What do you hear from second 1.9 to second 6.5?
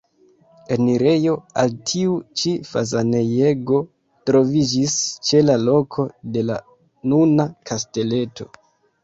tiu ĉi fazanejego troviĝis ĉe la loko de